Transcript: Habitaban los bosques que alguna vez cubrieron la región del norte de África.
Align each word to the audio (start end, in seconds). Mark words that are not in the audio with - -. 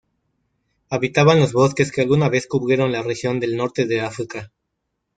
Habitaban 0.89 1.39
los 1.39 1.53
bosques 1.53 1.91
que 1.91 2.01
alguna 2.01 2.27
vez 2.27 2.47
cubrieron 2.47 2.91
la 2.91 3.03
región 3.03 3.39
del 3.39 3.55
norte 3.55 3.85
de 3.85 4.01
África. 4.01 4.51